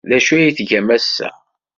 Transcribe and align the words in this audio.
D 0.09 0.11
acu 0.17 0.33
ay 0.35 0.51
tgam 0.57 0.87
ass-a? 0.97 1.29